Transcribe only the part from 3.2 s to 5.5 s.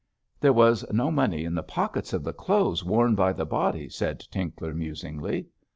the body,' said Tinkler, musingly.